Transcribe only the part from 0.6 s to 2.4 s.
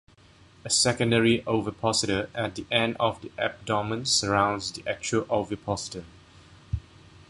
A secondary ovipositor